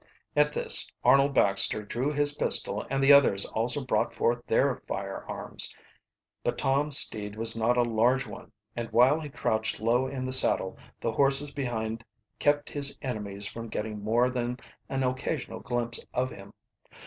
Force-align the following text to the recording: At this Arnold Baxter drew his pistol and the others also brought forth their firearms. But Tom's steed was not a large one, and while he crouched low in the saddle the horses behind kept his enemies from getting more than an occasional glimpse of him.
At 0.35 0.51
this 0.51 0.91
Arnold 1.03 1.35
Baxter 1.35 1.83
drew 1.85 2.11
his 2.11 2.33
pistol 2.33 2.87
and 2.89 3.03
the 3.03 3.13
others 3.13 3.45
also 3.45 3.85
brought 3.85 4.15
forth 4.15 4.43
their 4.47 4.77
firearms. 4.87 5.75
But 6.43 6.57
Tom's 6.57 6.97
steed 6.97 7.35
was 7.35 7.55
not 7.55 7.77
a 7.77 7.83
large 7.83 8.25
one, 8.25 8.51
and 8.75 8.89
while 8.89 9.19
he 9.19 9.29
crouched 9.29 9.79
low 9.79 10.07
in 10.07 10.25
the 10.25 10.33
saddle 10.33 10.75
the 11.01 11.11
horses 11.11 11.51
behind 11.53 12.03
kept 12.39 12.67
his 12.71 12.97
enemies 13.03 13.45
from 13.45 13.67
getting 13.69 14.03
more 14.03 14.31
than 14.31 14.59
an 14.89 15.03
occasional 15.03 15.59
glimpse 15.59 16.03
of 16.15 16.31
him. 16.31 16.51